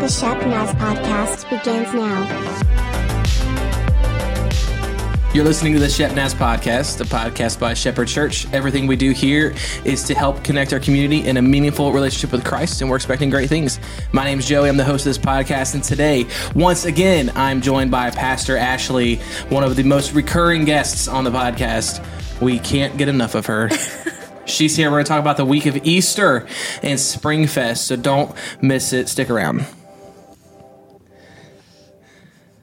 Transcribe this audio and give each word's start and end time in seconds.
The 0.00 0.08
Shep 0.08 0.46
Naz 0.46 0.70
podcast 0.76 1.50
begins 1.50 1.92
now. 1.92 2.24
You're 5.34 5.44
listening 5.44 5.74
to 5.74 5.78
the 5.78 5.90
Shep 5.90 6.14
Naz 6.14 6.32
podcast, 6.32 6.98
a 7.02 7.04
podcast 7.04 7.60
by 7.60 7.74
Shepherd 7.74 8.08
Church. 8.08 8.50
Everything 8.50 8.86
we 8.86 8.96
do 8.96 9.10
here 9.10 9.54
is 9.84 10.02
to 10.04 10.14
help 10.14 10.42
connect 10.42 10.72
our 10.72 10.80
community 10.80 11.28
in 11.28 11.36
a 11.36 11.42
meaningful 11.42 11.92
relationship 11.92 12.32
with 12.32 12.46
Christ, 12.46 12.80
and 12.80 12.88
we're 12.88 12.96
expecting 12.96 13.28
great 13.28 13.50
things. 13.50 13.78
My 14.12 14.24
name's 14.24 14.48
Joey. 14.48 14.70
I'm 14.70 14.78
the 14.78 14.84
host 14.84 15.04
of 15.04 15.10
this 15.10 15.18
podcast, 15.18 15.74
and 15.74 15.84
today, 15.84 16.26
once 16.54 16.86
again, 16.86 17.30
I'm 17.34 17.60
joined 17.60 17.90
by 17.90 18.08
Pastor 18.08 18.56
Ashley, 18.56 19.16
one 19.50 19.64
of 19.64 19.76
the 19.76 19.82
most 19.82 20.14
recurring 20.14 20.64
guests 20.64 21.08
on 21.08 21.24
the 21.24 21.30
podcast. 21.30 22.02
We 22.40 22.58
can't 22.58 22.96
get 22.96 23.08
enough 23.08 23.34
of 23.34 23.44
her. 23.44 23.68
She's 24.46 24.74
here. 24.76 24.90
We're 24.90 24.96
going 24.96 25.04
to 25.04 25.08
talk 25.10 25.20
about 25.20 25.36
the 25.36 25.44
week 25.44 25.66
of 25.66 25.76
Easter 25.86 26.48
and 26.82 26.98
Spring 26.98 27.46
Fest, 27.46 27.86
so 27.86 27.96
don't 27.96 28.34
miss 28.62 28.94
it. 28.94 29.10
Stick 29.10 29.28
around. 29.28 29.66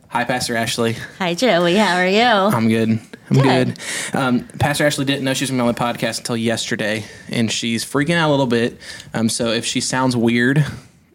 Hi, 0.09 0.23
Pastor 0.23 0.55
Ashley. 0.55 0.93
Hi, 1.19 1.33
Joey. 1.33 1.75
How 1.75 1.97
are 1.97 2.07
you? 2.07 2.21
I'm 2.21 2.69
good. 2.69 2.89
I'm 3.29 3.41
good. 3.41 3.75
Good. 3.75 3.79
Um, 4.15 4.47
Pastor 4.59 4.85
Ashley 4.85 5.03
didn't 5.05 5.25
know 5.25 5.33
she 5.33 5.43
was 5.43 5.51
going 5.51 5.57
to 5.59 5.63
be 5.63 5.67
on 5.67 5.73
the 5.93 5.99
podcast 5.99 6.19
until 6.19 6.37
yesterday, 6.37 7.03
and 7.29 7.51
she's 7.51 7.83
freaking 7.83 8.15
out 8.15 8.29
a 8.29 8.31
little 8.31 8.47
bit. 8.47 8.79
Um, 9.13 9.27
so 9.27 9.51
if 9.51 9.65
she 9.65 9.81
sounds 9.81 10.15
weird, 10.15 10.65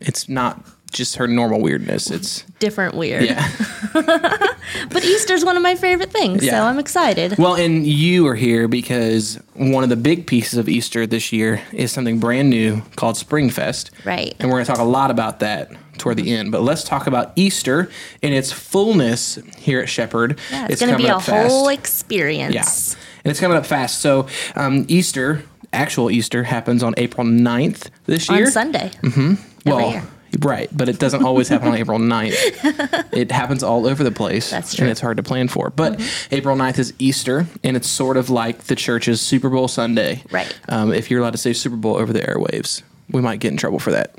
it's 0.01 0.29
not 0.29 0.63
just 0.93 1.17
her 1.17 1.27
normal 1.27 1.61
weirdness. 1.61 2.11
It's 2.11 2.43
Different 2.59 2.95
weird. 2.95 3.25
yeah. 3.25 3.49
But 4.91 5.05
Easter's 5.05 5.45
one 5.45 5.57
of 5.57 5.63
my 5.63 5.75
favorite 5.75 6.11
things, 6.13 6.45
Yeah. 6.45 6.53
so 6.53 6.65
I'm 6.65 6.79
excited. 6.79 7.37
Well, 7.39 7.55
and 7.57 7.87
you 7.87 8.27
are 8.27 8.35
here 8.35 8.69
because 8.69 9.39
one 9.55 9.83
of 9.85 9.91
the 9.91 9.97
big 9.97 10.27
pieces 10.27 10.59
of 10.59 10.69
Easter 10.69 11.07
this 11.07 11.33
year 11.33 11.61
is 11.73 11.93
something 11.93 12.19
brand 12.19 12.49
new 12.51 12.83
called 12.97 13.17
Springfest. 13.17 13.91
Right. 14.05 14.35
And 14.39 14.49
we're 14.49 14.57
going 14.57 14.65
to 14.67 14.71
talk 14.73 14.81
a 14.81 14.85
lot 14.85 15.11
about 15.11 15.41
that 15.41 15.71
toward 15.99 16.17
the 16.17 16.33
end. 16.35 16.53
But 16.53 16.63
let's 16.63 16.85
talk 16.85 17.07
about 17.07 17.33
Easter 17.37 17.91
in 18.23 18.33
its 18.33 18.51
fullness 18.53 19.39
here 19.59 19.81
at 19.81 19.89
Shepherd. 19.89 20.39
yeah, 20.51 20.69
it's, 20.71 20.81
going 20.81 20.93
to 20.93 20.99
be 20.99 21.07
a 21.07 21.19
whole 21.19 21.69
experience. 21.69 22.55
Yeah. 22.55 22.99
And 23.25 23.31
it's 23.31 23.41
coming 23.41 23.57
up 23.59 23.67
fast. 23.67 24.01
So 24.01 24.27
um, 24.55 24.85
Easter, 24.89 25.43
actual 25.73 26.11
Easter, 26.11 26.45
happens 26.45 26.83
on 26.83 26.95
April 26.97 27.27
9th 27.27 27.89
this 28.07 28.29
On 28.31 28.37
year. 28.37 28.51
Sunday. 28.51 28.91
Mm-hmm. 29.03 29.35
Well, 29.69 29.91
year. 29.91 30.03
Right. 30.41 30.69
But 30.77 30.89
it 30.89 30.99
doesn't 30.99 31.25
always 31.25 31.49
happen 31.49 31.69
on 31.69 31.75
April 31.77 31.99
9th. 31.99 33.09
It 33.13 33.31
happens 33.31 33.63
all 33.63 33.87
over 33.87 34.03
the 34.03 34.11
place. 34.11 34.51
That's 34.51 34.71
true. 34.71 34.77
Mm-hmm. 34.77 34.83
And 34.85 34.91
it's 34.91 35.01
hard 35.01 35.17
to 35.19 35.23
plan 35.23 35.49
for. 35.49 35.71
But 35.71 36.01
April 36.31 36.57
9th 36.57 36.79
is 36.79 36.95
Easter, 36.99 37.47
and 37.63 37.77
it's 37.77 37.89
sort 37.89 38.17
of 38.17 38.31
like 38.31 38.65
the 38.65 38.75
church's 38.75 39.21
Super 39.21 39.51
Bowl 39.51 39.69
Sunday. 39.69 40.23
Right. 40.31 40.53
Um, 40.69 40.93
if 40.93 41.11
you're 41.11 41.21
allowed 41.21 41.33
to 41.33 41.39
say 41.39 41.53
Super 41.53 41.77
Bowl 41.77 41.97
over 41.97 42.13
the 42.13 42.21
airwaves, 42.21 42.83
we 43.11 43.21
might 43.21 43.41
get 43.41 43.51
in 43.53 43.59
trouble 43.59 43.79
for 43.79 43.91
that. 43.93 44.17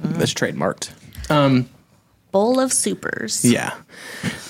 Mm-hmm. 0.00 0.18
That's 0.18 0.34
trademarked. 0.34 1.30
Um, 1.30 1.68
Bowl 2.32 2.60
of 2.60 2.72
supers. 2.72 3.44
yeah. 3.44 3.74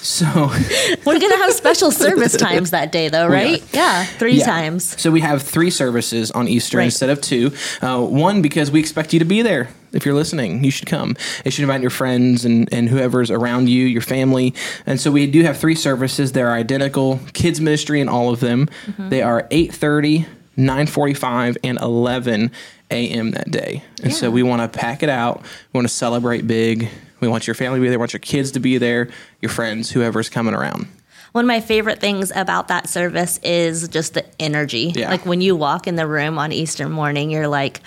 So. 0.01 0.25
We're 1.05 1.19
going 1.21 1.31
to 1.33 1.37
have 1.39 1.53
special 1.53 1.91
service 1.93 2.37
times 2.37 2.71
that 2.71 2.91
day, 2.91 3.09
though, 3.09 3.29
right? 3.29 3.63
Yeah, 3.73 4.05
three 4.05 4.39
Yeah. 4.39 4.47
times. 4.47 5.01
So 5.01 5.11
we 5.11 5.21
have 5.21 5.43
three 5.43 5.71
services 5.71 6.31
on 6.33 6.49
Easter 6.49 6.79
Right. 6.79 6.85
instead 6.87 7.11
of 7.11 7.21
two. 7.21 7.53
Uh, 7.81 8.01
one 8.01 8.43
because 8.43 8.71
we 8.71 8.81
expect 8.81 9.13
you 9.13 9.19
to 9.21 9.25
be 9.25 9.43
there. 9.43 9.69
If 9.93 10.05
you're 10.05 10.15
listening, 10.15 10.65
you 10.65 10.71
should 10.71 10.87
come. 10.87 11.17
You 11.45 11.51
should 11.51 11.63
invite 11.63 11.81
your 11.81 11.91
friends 11.91 12.45
and, 12.45 12.73
and 12.73 12.89
whoever's 12.89 13.31
around 13.31 13.69
you, 13.69 13.87
your 13.87 14.03
family. 14.03 14.55
And 14.87 15.01
so 15.01 15.11
we 15.11 15.27
do 15.27 15.43
have 15.43 15.57
three 15.57 15.75
services. 15.75 16.33
They're 16.33 16.53
identical. 16.53 17.21
Kids 17.33 17.61
ministry 17.61 18.01
in 18.01 18.09
all 18.09 18.31
of 18.31 18.41
them. 18.41 18.69
Mm-hmm. 18.87 19.09
They 19.09 19.23
are 19.23 19.45
8.30, 19.45 20.27
9.45, 20.57 21.57
and 21.65 21.79
11 21.81 22.51
a.m. 22.91 23.31
that 23.33 23.51
day. 23.51 23.83
And 24.03 24.13
so 24.13 24.31
we 24.31 24.43
want 24.43 24.73
to 24.73 24.79
pack 24.79 25.03
it 25.03 25.09
out. 25.09 25.43
We 25.73 25.79
want 25.79 25.89
to 25.89 25.95
celebrate 25.95 26.47
big. 26.47 26.89
We 27.21 27.29
want 27.29 27.47
your 27.47 27.55
family 27.55 27.79
to 27.79 27.83
be 27.83 27.89
there. 27.89 27.99
We 27.99 28.03
want 28.03 28.13
your 28.13 28.21
kids 28.21 28.53
to 28.53 28.61
be 28.61 28.79
there, 28.79 29.09
your 29.43 29.51
friends, 29.51 29.91
whoever's 29.91 30.29
coming 30.29 30.55
around. 30.55 30.87
One 31.33 31.45
of 31.45 31.49
my 31.49 31.61
favorite 31.61 32.01
things 32.01 32.33
about 32.35 32.69
that 32.69 32.89
service 32.89 33.39
is 33.43 33.89
just 33.89 34.15
the 34.15 34.25
energy. 34.41 34.93
Yeah. 34.95 35.11
Like 35.11 35.27
when 35.27 35.41
you 35.41 35.57
walk 35.57 35.87
in 35.87 35.97
the 35.97 36.07
room 36.07 36.39
on 36.39 36.53
Easter 36.53 36.89
morning, 36.89 37.31
you're 37.31 37.49
like, 37.49 37.81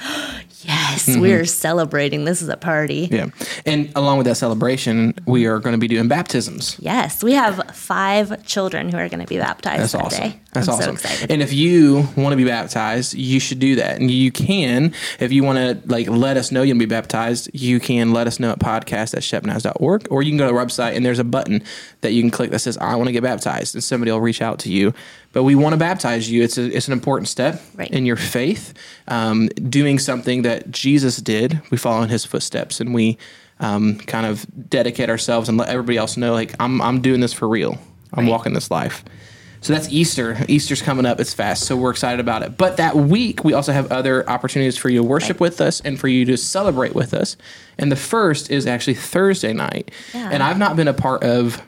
yes, 0.66 1.08
Mm-hmm. 1.08 1.22
we're 1.22 1.46
celebrating. 1.46 2.26
This 2.26 2.42
is 2.42 2.50
a 2.50 2.58
party. 2.58 3.08
Yeah. 3.12 3.28
And 3.66 3.92
along 3.96 4.18
with 4.18 4.28
that 4.28 4.36
celebration, 4.36 5.14
we 5.26 5.46
are 5.48 5.60
going 5.60 5.74
to 5.74 5.80
be 5.80 5.88
doing 5.88 6.08
baptisms. 6.08 6.76
Yes, 6.80 7.24
we 7.24 7.34
have 7.34 7.76
five 7.76 8.46
children 8.46 8.90
who 8.90 8.98
are 8.98 9.10
going 9.10 9.20
to 9.22 9.28
be 9.28 9.38
baptized 9.38 9.82
That's 9.82 9.92
that 9.94 10.02
awesome. 10.06 10.30
day. 10.32 10.40
That's 10.54 10.68
I'm 10.68 10.74
awesome. 10.76 10.98
so. 10.98 11.26
And 11.30 11.42
if 11.42 11.54
you 11.54 12.08
want 12.18 12.34
to 12.34 12.36
be 12.36 12.44
baptized, 12.44 13.14
you 13.14 13.40
should 13.40 13.60
do 13.60 13.76
that. 13.78 14.00
And 14.02 14.12
you 14.12 14.32
can, 14.34 14.94
if 15.20 15.32
you 15.32 15.44
want 15.46 15.58
to 15.58 15.88
like 15.90 16.10
let 16.10 16.36
us 16.36 16.52
know 16.52 16.62
you'll 16.62 16.78
be 16.78 16.86
baptized, 16.86 17.50
you 17.54 17.80
can 17.80 18.12
let 18.12 18.28
us 18.28 18.38
know 18.40 18.52
at 18.52 18.60
podcast 18.60 19.14
at 19.16 19.22
shepnaz.org 19.24 20.08
or 20.12 20.22
you 20.22 20.32
can 20.32 20.38
go 20.38 20.50
to 20.50 20.58
our 20.58 20.66
website 20.66 20.96
and 20.98 21.06
there's 21.06 21.20
a 21.20 21.24
button 21.24 21.64
that 22.02 22.12
you 22.12 22.22
can 22.22 22.32
click 22.32 22.52
that 22.52 22.60
says 22.60 22.78
I 22.80 22.96
want 22.96 23.08
to 23.08 23.14
get 23.14 23.24
baptized 23.24 23.76
and 23.76 23.84
somebody 23.84 24.12
will 24.12 24.20
reach 24.20 24.42
out 24.42 24.60
to 24.60 24.72
you. 24.72 24.94
But 25.32 25.44
we 25.44 25.56
want 25.56 25.72
to 25.72 25.78
baptize 25.78 26.30
you. 26.30 26.44
It's 26.44 26.58
a, 26.58 26.66
it's 26.76 26.88
an 26.88 26.94
important 26.94 27.30
step 27.30 27.62
Right. 27.76 27.90
in 27.90 28.06
your 28.06 28.18
faith, 28.18 28.74
um, 29.08 29.48
doing 29.48 30.00
something 30.00 30.42
that 30.42 30.70
Jesus 30.70 31.18
did. 31.18 31.62
We 31.72 31.78
follow 31.78 32.02
in 32.02 32.10
his 32.10 32.26
footsteps 32.26 32.82
and 32.82 32.94
we 32.94 33.18
um, 33.62 34.00
kind 34.00 34.26
of 34.26 34.46
dedicate 34.70 35.10
ourselves 35.10 35.48
and 35.48 35.58
let 35.58 35.70
everybody 35.70 35.96
else 35.98 36.18
know 36.18 36.34
like 36.34 36.54
I'm 36.60 36.82
I'm 36.82 37.00
doing 37.02 37.22
this 37.22 37.32
for 37.32 37.48
real. 37.48 37.78
I'm 38.14 38.26
Right. 38.26 38.32
walking 38.32 38.54
this 38.54 38.70
life. 38.70 39.06
So 39.62 39.74
that's 39.74 39.90
Easter. 39.90 40.38
Easter's 40.48 40.82
coming 40.82 41.06
up. 41.06 41.20
It's 41.20 41.34
fast. 41.36 41.66
So 41.66 41.78
we're 41.78 41.92
excited 41.92 42.20
about 42.20 42.42
it. 42.42 42.58
But 42.58 42.78
that 42.78 42.96
week, 42.96 43.44
we 43.44 43.54
also 43.54 43.72
have 43.72 43.92
other 43.92 44.28
opportunities 44.28 44.76
for 44.76 44.90
you 44.90 44.98
to 45.02 45.04
worship 45.04 45.40
with 45.40 45.62
us 45.62 45.82
and 45.82 46.00
for 46.00 46.08
you 46.08 46.26
to 46.26 46.36
celebrate 46.38 46.96
with 46.96 47.14
us. 47.14 47.38
And 47.78 47.92
the 47.92 47.96
first 47.96 48.50
is 48.50 48.66
actually 48.66 48.96
Thursday 48.96 49.54
night. 49.54 49.92
Yeah. 50.16 50.30
And 50.32 50.42
I've 50.42 50.58
not 50.58 50.76
been 50.76 50.88
a 50.88 50.94
part 50.96 51.24
of 51.24 51.62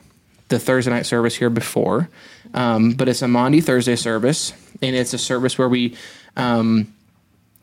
the 0.49 0.57
Thursday 0.57 0.89
night 0.91 1.05
service 1.05 1.35
here 1.35 1.51
before, 1.51 2.09
um, 2.55 2.91
but 2.93 3.07
it's 3.07 3.21
a 3.21 3.27
Maundy 3.27 3.61
Thursday 3.61 3.95
service. 3.95 4.53
And 4.81 4.95
it's 4.95 5.13
a 5.13 5.17
service 5.19 5.57
where 5.57 5.69
we. 5.69 5.95
Um, 6.35 6.91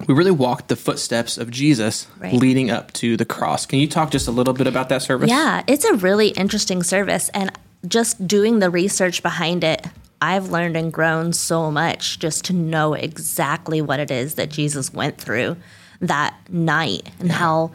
we 0.09 0.15
really 0.15 0.31
walked 0.31 0.69
the 0.69 0.77
footsteps 0.77 1.37
of 1.37 1.51
Jesus 1.51 2.07
Right. 2.19 2.33
leading 2.33 2.71
up 2.71 2.91
to 2.95 3.19
the 3.19 3.27
cross. 3.27 3.67
Can 3.67 3.81
you 3.81 3.87
talk 3.87 4.11
just 4.11 4.29
a 4.29 4.31
little 4.31 4.55
bit 4.55 4.67
about 4.67 4.89
that 4.89 5.03
service? 5.03 5.29
Yeah, 5.29 5.63
it's 5.67 5.85
a 5.85 5.93
really 5.93 6.29
interesting 6.29 6.83
service. 6.83 7.29
And 7.35 7.53
just 7.87 8.27
doing 8.27 8.61
the 8.61 8.71
research 8.71 9.23
behind 9.23 9.63
it, 9.63 9.87
I've 10.21 10.51
learned 10.51 10.77
and 10.77 10.93
grown 10.93 11.33
so 11.33 11.71
much 11.71 12.19
just 12.19 12.45
to 12.47 12.53
know 12.53 12.95
exactly 12.95 13.81
what 13.81 14.01
it 14.01 14.11
is 14.11 14.35
that 14.35 14.51
Jesus 14.51 14.93
went 14.93 15.19
through 15.19 15.57
that 16.01 16.35
night 16.49 17.09
and 17.19 17.33
how 17.33 17.73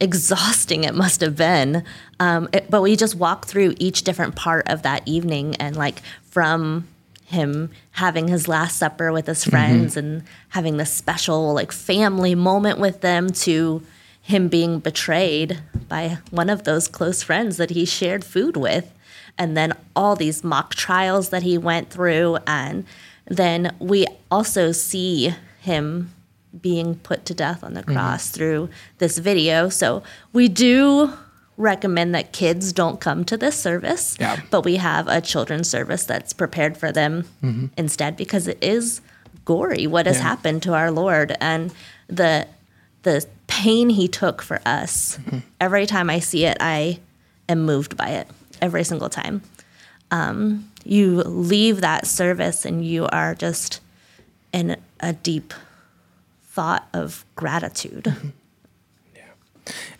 exhausting 0.00 0.84
it 0.84 0.94
must 0.94 1.20
have 1.20 1.36
been. 1.36 1.84
Um, 2.18 2.48
it- 2.52 2.70
but 2.70 2.82
we 2.82 2.96
just 2.96 3.14
walk 3.14 3.46
through 3.46 3.74
each 3.78 4.02
different 4.02 4.34
part 4.34 4.68
of 4.68 4.82
that 4.82 5.02
evening 5.06 5.56
and 5.56 5.76
like 5.76 6.02
from 6.22 6.88
him 7.24 7.70
having 7.92 8.28
his 8.28 8.46
last 8.48 8.76
supper 8.76 9.10
with 9.12 9.26
his 9.26 9.44
friends 9.44 9.96
and 9.96 10.22
having 10.50 10.76
this 10.76 10.92
special 10.92 11.54
like 11.54 11.72
family 11.72 12.34
moment 12.34 12.78
with 12.78 13.00
them 13.00 13.30
to 13.30 13.82
him 14.20 14.48
being 14.48 14.78
betrayed 14.80 15.60
by 15.88 16.18
one 16.30 16.50
of 16.50 16.64
those 16.64 16.88
close 16.88 17.22
friends 17.22 17.56
that 17.56 17.70
he 17.70 17.84
shared 17.84 18.24
food 18.24 18.56
with 18.56 18.92
and 19.38 19.56
then 19.56 19.72
all 19.96 20.16
these 20.16 20.44
mock 20.44 20.74
trials 20.74 21.30
that 21.30 21.42
he 21.42 21.58
went 21.58 21.90
through. 21.90 22.38
And 22.46 22.84
then 23.26 23.74
we 23.78 24.06
also 24.30 24.72
see 24.72 25.34
him 25.60 26.12
being 26.60 26.96
put 26.96 27.24
to 27.26 27.34
death 27.34 27.64
on 27.64 27.74
the 27.74 27.80
mm-hmm. 27.82 27.94
cross 27.94 28.30
through 28.30 28.68
this 28.98 29.18
video. 29.18 29.68
So 29.68 30.02
we 30.32 30.48
do 30.48 31.12
recommend 31.56 32.14
that 32.14 32.32
kids 32.32 32.72
don't 32.72 33.00
come 33.00 33.24
to 33.24 33.36
this 33.36 33.58
service 33.58 34.16
Yeah. 34.18 34.40
but 34.50 34.64
we 34.64 34.76
have 34.76 35.06
a 35.06 35.20
children's 35.20 35.68
service 35.68 36.04
that's 36.04 36.32
prepared 36.32 36.76
for 36.76 36.90
them 36.90 37.24
mm-hmm. 37.42 37.66
instead 37.76 38.16
because 38.16 38.48
it 38.48 38.58
is 38.62 39.00
gory 39.44 39.86
what 39.86 40.06
has 40.06 40.16
Yeah. 40.16 40.22
happened 40.22 40.62
to 40.64 40.72
our 40.72 40.90
lord. 40.90 41.36
And 41.40 41.72
the 42.08 42.46
the 43.02 43.26
pain 43.46 43.90
he 43.90 44.08
took 44.08 44.40
for 44.42 44.60
us 44.64 45.18
mm-hmm. 45.18 45.38
every 45.60 45.86
time 45.86 46.08
i 46.08 46.18
see 46.18 46.44
it 46.44 46.56
i 46.60 46.98
am 47.48 47.64
moved 47.64 47.96
by 47.96 48.08
it 48.10 48.28
every 48.62 48.84
single 48.84 49.10
time 49.10 49.42
um, 50.10 50.70
you 50.84 51.16
leave 51.22 51.80
that 51.82 52.06
service 52.06 52.64
and 52.64 52.84
you 52.84 53.06
are 53.06 53.34
just 53.34 53.80
in 54.52 54.76
a 55.00 55.12
deep 55.12 55.52
thought 56.44 56.86
of 56.94 57.24
gratitude 57.36 58.14
Yeah, 59.14 59.22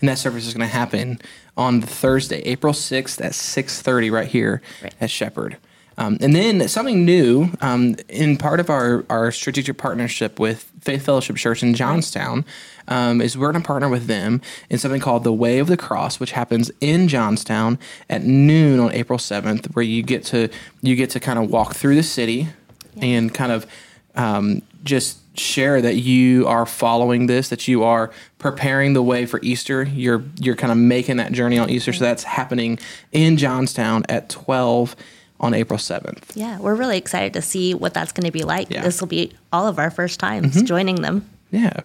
and 0.00 0.08
that 0.08 0.18
service 0.18 0.46
is 0.46 0.54
going 0.54 0.66
to 0.68 0.74
happen 0.74 1.20
on 1.56 1.82
Thursday, 1.82 2.40
April 2.42 2.72
sixth 2.72 3.20
at 3.20 3.34
six 3.34 3.82
thirty, 3.82 4.10
right 4.10 4.26
here 4.28 4.62
Right. 4.82 4.94
at 5.00 5.10
Shepherd. 5.10 5.58
Um, 6.02 6.18
and 6.20 6.34
then 6.34 6.66
something 6.66 7.04
new 7.04 7.50
um, 7.60 7.94
in 8.08 8.36
part 8.36 8.58
of 8.58 8.68
our, 8.68 9.04
our 9.08 9.30
strategic 9.30 9.78
partnership 9.78 10.40
with 10.40 10.68
Faith 10.80 11.04
Fellowship 11.04 11.36
Church 11.36 11.62
in 11.62 11.74
Johnstown 11.74 12.44
um, 12.88 13.20
is 13.20 13.38
we're 13.38 13.52
going 13.52 13.62
to 13.62 13.66
partner 13.66 13.88
with 13.88 14.08
them 14.08 14.40
in 14.68 14.78
something 14.78 15.00
called 15.00 15.22
the 15.22 15.32
Way 15.32 15.60
of 15.60 15.68
the 15.68 15.76
Cross, 15.76 16.18
which 16.18 16.32
happens 16.32 16.72
in 16.80 17.06
Johnstown 17.06 17.78
at 18.10 18.24
noon 18.24 18.80
on 18.80 18.90
April 18.90 19.16
seventh, 19.16 19.66
where 19.76 19.84
you 19.84 20.02
get 20.02 20.24
to 20.24 20.48
you 20.80 20.96
get 20.96 21.10
to 21.10 21.20
kind 21.20 21.38
of 21.38 21.48
walk 21.48 21.74
through 21.74 21.94
the 21.94 22.02
city 22.02 22.48
and 23.00 23.32
kind 23.32 23.52
of 23.52 23.64
um, 24.16 24.60
just 24.82 25.20
share 25.38 25.80
that 25.80 25.94
you 25.94 26.48
are 26.48 26.66
following 26.66 27.26
this, 27.26 27.48
that 27.48 27.68
you 27.68 27.84
are 27.84 28.10
preparing 28.40 28.92
the 28.92 29.02
way 29.04 29.24
for 29.24 29.38
Easter. 29.44 29.84
You're 29.84 30.24
you're 30.40 30.56
kind 30.56 30.72
of 30.72 30.78
making 30.78 31.18
that 31.18 31.30
journey 31.30 31.58
on 31.58 31.70
Easter. 31.70 31.92
So 31.92 32.04
that's 32.04 32.24
happening 32.24 32.80
in 33.12 33.36
Johnstown 33.36 34.02
at 34.08 34.28
12 34.28 34.96
on 35.42 35.52
April 35.54 35.78
7th. 35.78 36.34
Yeah, 36.36 36.58
we're 36.60 36.74
really 36.76 36.96
excited 36.96 37.32
to 37.34 37.42
see 37.42 37.74
what 37.74 37.92
that's 37.92 38.12
going 38.12 38.26
to 38.26 38.30
be 38.32 38.44
like. 38.44 38.70
Yeah. 38.70 38.78
Mm-hmm. 38.78 38.84
This 38.86 39.00
will 39.00 39.08
be 39.08 39.32
all 39.52 39.66
of 39.66 39.78
our 39.78 39.90
first 39.90 40.20
times 40.20 40.62
joining 40.62 40.96
them. 41.02 41.28
Yeah. 41.50 41.80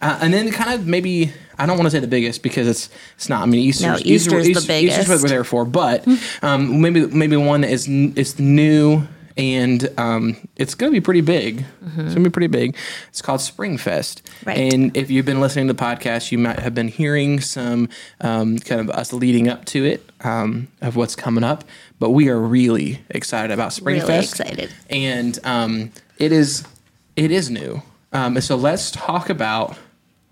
Uh, 0.00 0.16
and 0.22 0.32
then 0.32 0.48
kind 0.52 0.78
of 0.78 0.86
maybe 0.86 1.32
I 1.58 1.66
don't 1.66 1.76
want 1.76 1.86
to 1.86 1.90
say 1.90 1.98
the 1.98 2.06
biggest 2.06 2.42
because 2.44 2.68
it's 2.68 2.88
it's 3.16 3.28
not. 3.28 3.42
I 3.42 3.46
mean, 3.46 3.60
Easter's, 3.60 3.84
No, 3.86 3.94
Easter- 3.96 4.38
Easter's 4.38 4.66
the 4.66 4.78
Easter- 4.80 5.00
Easter's 5.00 5.08
what 5.08 5.22
we're 5.22 5.28
there 5.28 5.42
for, 5.42 5.64
but 5.64 6.06
um, 6.42 6.80
maybe 6.80 7.04
maybe 7.06 7.36
one 7.36 7.62
that 7.62 7.70
is 7.70 7.88
is 7.88 8.38
new 8.38 9.02
and 9.38 9.88
um, 9.98 10.36
it's 10.56 10.74
going 10.74 10.92
to 10.92 10.96
be 11.00 11.02
pretty 11.02 11.20
big. 11.22 11.64
It's 11.86 11.94
going 11.96 12.14
to 12.14 12.20
be 12.20 12.28
pretty 12.30 12.48
big. 12.48 12.76
It's 13.08 13.22
called 13.22 13.40
Springfest, 13.40 14.20
Right. 14.44 14.72
and 14.74 14.94
if 14.96 15.10
you've 15.10 15.24
been 15.24 15.40
listening 15.40 15.68
to 15.68 15.72
the 15.72 15.82
podcast, 15.82 16.30
you 16.32 16.38
might 16.38 16.58
have 16.58 16.74
been 16.74 16.88
hearing 16.88 17.40
some 17.40 17.88
um, 18.20 18.58
kind 18.58 18.80
of 18.80 18.90
us 18.90 19.12
leading 19.12 19.48
up 19.48 19.64
to 19.66 19.84
it 19.84 20.04
um, 20.22 20.68
of 20.82 20.96
what's 20.96 21.14
coming 21.16 21.44
up. 21.44 21.64
But 22.00 22.10
we 22.10 22.28
are 22.28 22.38
really 22.38 23.00
excited 23.10 23.52
about 23.52 23.70
Springfest 23.70 24.08
Really 24.08 24.18
excited. 24.18 24.70
and 24.90 25.38
um, 25.44 25.92
it 26.18 26.32
is 26.32 26.64
it 27.16 27.30
is 27.30 27.48
new. 27.50 27.82
Um, 28.12 28.36
and 28.36 28.44
so 28.44 28.56
let's 28.56 28.90
talk 28.90 29.30
about 29.30 29.76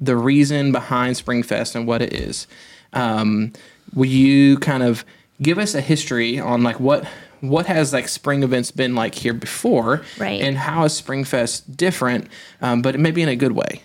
the 0.01 0.17
reason 0.17 0.73
behind 0.73 1.17
Springfest 1.17 1.75
and 1.75 1.87
what 1.87 2.03
it 2.03 2.13
is. 2.13 2.47
Um, 2.93 3.53
will 3.95 4.07
you 4.07 4.59
kind 4.59 4.83
of 4.83 5.05
give 5.43 5.59
us 5.59 5.75
a 5.75 5.81
history 5.81 6.39
on 6.41 6.63
like 6.63 6.81
what 6.81 7.07
what 7.41 7.67
has 7.67 7.93
like 7.93 8.09
spring 8.09 8.43
events 8.43 8.71
been 8.71 8.95
like 8.95 9.15
here 9.15 9.35
before, 9.35 10.03
Right. 10.19 10.41
And 10.41 10.57
how 10.57 10.85
is 10.85 11.01
Springfest 11.01 11.77
different, 11.77 12.29
um, 12.63 12.83
but 12.83 12.99
maybe 12.99 13.23
in 13.23 13.29
a 13.29 13.37
good 13.37 13.53
way? 13.53 13.83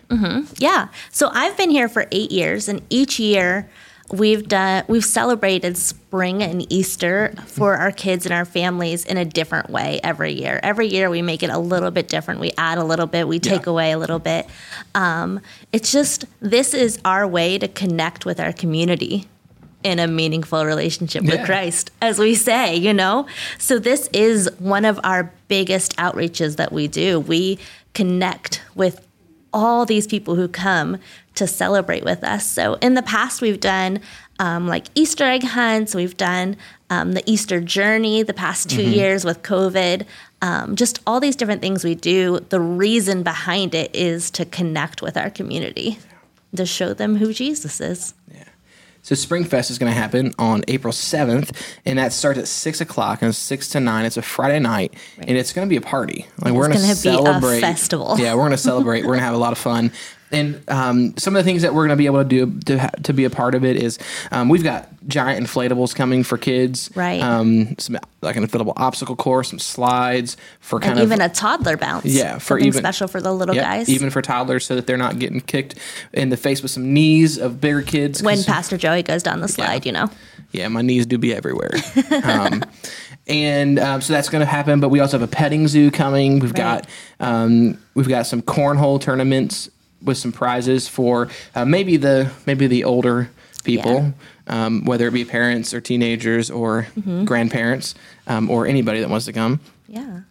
Yeah. 0.58 0.88
So 1.12 1.30
I've 1.34 1.58
been 1.58 1.70
here 1.70 1.90
for 1.90 2.06
eight 2.12 2.32
years, 2.32 2.68
and 2.70 2.82
each 2.90 3.20
year 3.20 3.70
we've 4.12 4.46
done 4.50 4.84
we've 4.90 5.06
celebrated 5.06 5.78
spring 5.78 6.44
and 6.44 6.70
Easter 6.72 7.34
for 7.46 7.78
our 7.78 7.92
kids 7.92 8.26
and 8.26 8.34
our 8.34 8.44
families 8.44 9.06
in 9.06 9.16
a 9.18 9.24
different 9.24 9.70
way 9.70 10.02
every 10.04 10.34
year. 10.34 10.60
Every 10.64 10.88
year 10.88 11.10
we 11.10 11.22
make 11.22 11.44
it 11.44 11.50
a 11.50 11.58
little 11.58 11.92
bit 11.92 12.10
different. 12.10 12.42
We 12.42 12.52
add 12.58 12.78
a 12.78 12.84
little 12.84 13.08
bit, 13.08 13.28
we 13.30 13.40
take 13.40 13.66
Yeah. 13.66 13.72
away 13.72 13.92
a 13.92 13.98
little 13.98 14.20
bit. 14.20 14.48
Um, 14.96 15.40
it's 15.72 15.94
just 15.94 16.26
this 16.42 16.74
is 16.74 17.00
our 17.06 17.26
way 17.26 17.58
to 17.58 17.70
connect 17.70 18.26
with 18.26 18.40
our 18.42 18.52
community 18.52 19.28
in 19.84 20.00
a 20.00 20.08
meaningful 20.08 20.66
relationship 20.66 21.24
with 21.24 21.36
Yeah. 21.36 21.46
Christ, 21.46 21.92
as 22.02 22.20
we 22.20 22.36
say, 22.36 22.76
you 22.76 22.94
know? 22.94 23.26
So, 23.58 23.80
this 23.80 24.10
is 24.14 24.50
one 24.60 24.86
of 24.86 25.00
our 25.04 25.32
biggest 25.48 25.96
outreaches 25.98 26.58
that 26.58 26.72
we 26.72 26.88
do. 26.88 27.20
We 27.20 27.60
connect 27.94 28.62
with 28.76 29.06
all 29.54 29.86
these 29.86 30.08
people 30.08 30.36
who 30.36 30.48
come 30.48 30.98
to 31.36 31.48
celebrate 31.48 32.04
with 32.04 32.24
us. 32.24 32.46
So, 32.50 32.76
in 32.76 32.94
the 32.94 33.02
past, 33.02 33.42
we've 33.42 33.60
done 33.60 34.00
um, 34.40 34.68
like 34.68 34.88
Easter 34.96 35.24
egg 35.26 35.44
hunts, 35.44 35.94
we've 35.94 36.18
done 36.18 36.58
um, 36.90 37.12
the 37.14 37.22
Easter 37.30 37.62
journey 37.62 38.24
the 38.24 38.34
past 38.34 38.70
2 38.72 38.82
years 38.82 39.24
with 39.24 39.44
COVID. 39.44 40.06
Um, 40.42 40.76
just 40.76 41.00
all 41.06 41.20
these 41.20 41.36
different 41.36 41.62
things 41.62 41.84
we 41.84 41.94
do. 41.94 42.40
The 42.50 42.60
reason 42.60 43.22
behind 43.22 43.76
it 43.76 43.96
is 43.96 44.32
to 44.32 44.46
connect 44.46 45.04
with 45.04 45.16
our 45.16 45.30
community, 45.30 46.00
to 46.56 46.66
show 46.66 46.94
them 46.96 47.18
who 47.18 47.34
Jesus 47.34 47.80
is. 47.80 48.16
So 49.04 49.16
Springfest 49.16 49.72
is 49.72 49.80
going 49.80 49.92
to 49.92 49.98
happen 50.00 50.34
on 50.38 50.64
April 50.68 50.94
7th, 50.94 51.56
and 51.86 51.98
that 51.98 52.14
starts 52.14 52.40
at 52.40 52.48
6 52.48 52.82
o'clock, 52.82 53.22
and 53.22 53.30
it's 53.30 53.38
6 53.40 53.70
to 53.70 53.80
9. 53.80 54.06
It's 54.06 54.18
a 54.18 54.22
Friday 54.22 54.60
night, 54.60 54.94
and 55.18 55.38
it's 55.38 55.54
going 55.54 55.68
to 55.68 55.70
be 55.70 55.78
a 55.78 55.82
party. 55.82 56.28
Like 56.40 56.54
we're 56.54 56.68
going 56.68 56.78
to 56.78 56.84
gonna 56.84 56.88
be 56.88 56.92
a 56.92 56.96
celebrate. 56.96 57.62
festival. 57.62 58.16
Yeah, 58.20 58.34
we're 58.36 58.42
going 58.42 58.52
to 58.52 58.58
celebrate. 58.58 59.02
we're 59.02 59.08
going 59.08 59.20
to 59.20 59.26
have 59.26 59.34
a 59.34 59.40
lot 59.40 59.54
of 59.54 59.58
fun. 59.58 59.92
And 60.32 60.64
um, 60.70 61.18
some 61.18 61.36
of 61.36 61.44
the 61.44 61.50
things 61.50 61.62
that 61.64 61.74
we're 61.74 61.86
going 61.88 61.98
to 61.98 62.02
be 62.02 62.06
able 62.06 62.24
to 62.24 62.30
do 62.30 62.60
to, 62.62 62.80
ha- 62.80 62.90
to 63.04 63.14
be 63.14 63.26
a 63.26 63.30
part 63.30 63.54
of 63.54 63.66
it 63.66 63.76
is 63.76 64.00
um, 64.32 64.48
we've 64.48 64.64
got 64.64 64.88
giant 65.08 65.46
inflatables 65.46 65.94
coming 65.94 66.24
for 66.24 66.38
kids. 66.38 66.90
Right. 66.96 67.22
Um, 67.22 67.78
some, 67.78 67.98
like 68.22 68.36
an 68.38 68.48
inflatable 68.48 68.74
obstacle 68.78 69.16
course, 69.16 69.50
some 69.50 69.60
slides 69.60 70.38
for 70.62 70.80
kind 70.80 70.92
and 70.94 71.00
of 71.02 71.06
even 71.08 71.22
a 71.22 71.28
toddler 71.28 71.76
bounce. 71.76 72.06
Yeah, 72.06 72.38
for 72.38 72.58
even- 72.60 72.80
special 72.82 73.08
for 73.08 73.20
the 73.20 73.34
little 73.34 73.56
Yep, 73.56 73.64
guys. 73.66 73.90
even 73.90 74.10
for 74.10 74.22
toddlers, 74.22 74.66
so 74.66 74.76
that 74.76 74.88
they're 74.88 74.96
not 74.98 75.20
getting 75.20 75.42
kicked 75.42 75.76
in 76.14 76.30
the 76.30 76.38
face 76.38 76.62
with 76.62 76.72
some 76.72 76.94
knees 76.94 77.38
of 77.38 77.60
bigger 77.60 77.82
kids. 77.82 78.24
When 78.24 78.42
Pastor 78.44 78.78
Joey 78.78 79.04
goes 79.04 79.24
down 79.24 79.42
the 79.42 79.48
slide, 79.50 79.86
you 79.86 79.92
know. 79.92 80.10
yeah, 80.52 80.68
my 80.70 80.82
knees 80.82 81.06
do 81.08 81.18
be 81.18 81.34
everywhere. 81.34 81.72
um, 82.24 82.64
and 83.28 83.80
um, 83.80 84.02
so 84.02 84.14
that's 84.14 84.30
going 84.30 84.42
to 84.42 84.46
happen. 84.46 84.80
But 84.80 84.90
we 84.90 85.00
also 85.00 85.18
have 85.20 85.28
a 85.28 85.32
petting 85.32 85.68
zoo 85.68 85.92
coming. 85.92 86.40
We've 86.40 86.54
got 86.54 86.88
um, 87.20 87.78
we've 87.96 88.08
got 88.08 88.28
some 88.28 88.42
cornhole 88.42 89.02
tournaments 89.02 89.70
with 90.04 90.18
some 90.18 90.32
prizes 90.32 90.88
for 90.88 91.28
uh, 91.56 91.66
maybe 91.66 91.98
the 91.98 92.32
maybe 92.46 92.68
the 92.68 92.84
older 92.84 93.30
people, 93.64 94.14
um, 94.48 94.86
whether 94.86 95.08
it 95.08 95.12
be 95.14 95.24
parents 95.26 95.74
or 95.74 95.82
teenagers 95.82 96.50
or 96.50 96.88
grandparents 97.26 97.96
um, 98.28 98.50
or 98.50 98.66
anybody 98.66 99.00
that 99.00 99.10
wants 99.10 99.26
to 99.26 99.34
come 99.34 99.60
Yeah. 99.88 100.22